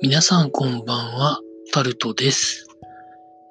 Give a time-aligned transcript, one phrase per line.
[0.00, 1.40] 皆さんこんばんは、
[1.72, 2.68] タルトです。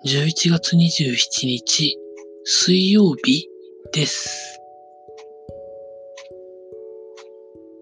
[0.05, 1.97] 11月27日、
[2.45, 3.49] 水曜日
[3.91, 4.61] です。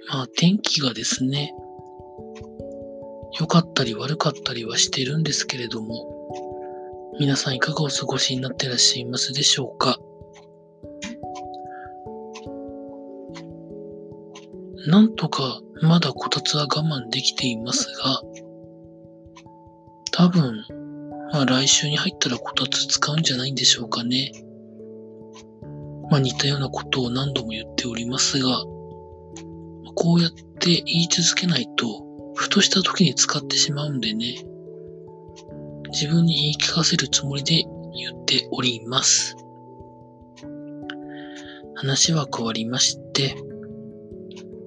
[0.10, 1.54] まあ天気がですね、
[3.40, 6.08] 良かったり悪かったりはしてるんですけれども、
[7.20, 10.00] 皆さんいかがお過ごしになってらっしゃいますでしょうか
[14.88, 18.22] なんとかまだこたつは我慢できていますが、
[20.18, 20.64] 多分、
[21.34, 24.32] まあ来週に入ったらこたつ使うんじゃないんでしょうかね。
[26.10, 28.64] まあ似たようなことを何度も言っておりますが、
[29.94, 31.86] こうやって言い続けないと、
[32.34, 34.36] ふとした時に使ってしまうんでね、
[35.92, 39.36] 自分に言い聞かせるつもりで言っております。
[41.76, 43.36] 話は変わりまして、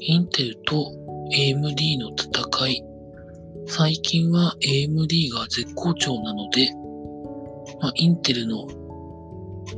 [0.01, 0.93] インテルと
[1.33, 2.85] AMD の戦い、
[3.71, 6.71] 最近は AMD が絶好調なので、
[7.81, 8.67] まあ、インテルの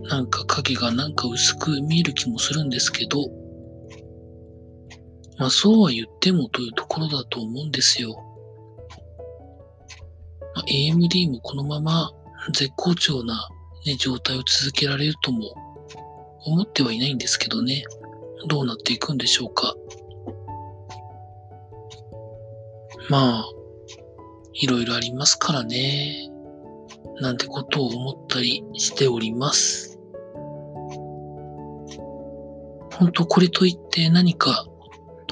[0.08, 3.18] なんか影がなんか薄く見える気もするんですけど、
[5.38, 8.14] まあそうは言ってもというところだと思うんですよ。
[10.54, 12.12] まあ、AMD もこのまま
[12.52, 13.48] 絶好調な、
[13.86, 15.52] ね、状態を続けられるとも
[16.44, 17.82] 思ってはいないんですけどね。
[18.46, 19.74] どうなっていくんでしょうか。
[23.08, 23.59] まあ、
[24.52, 26.28] いろいろありますからね。
[27.20, 29.98] なんてことを思ったりしております。
[32.94, 34.66] 本当これといって何か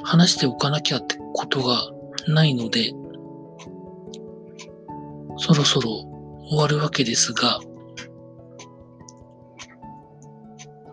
[0.03, 1.91] 話しておかなきゃってことが
[2.27, 2.93] ないので、
[5.37, 5.91] そろそろ
[6.49, 7.61] 終わるわけですが、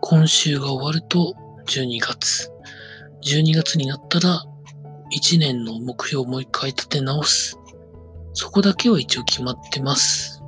[0.02, 1.34] 今週が終わると
[1.66, 2.52] 12月。
[3.24, 4.44] 12月になったら
[5.18, 7.58] 1年の目標をもう一回立て直す。
[8.36, 10.44] そこだけは一応決まってます。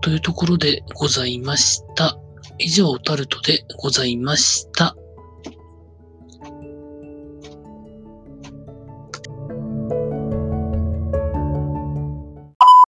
[0.00, 2.18] というところでございました。
[2.58, 4.96] 以上、タルトでございました。